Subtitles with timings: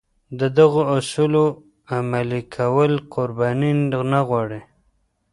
[0.39, 1.45] د دغو اصولو
[1.95, 3.71] عملي کول قرباني
[4.11, 4.61] نه غواړي.